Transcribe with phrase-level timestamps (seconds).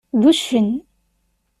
[0.19, 0.71] D uccen.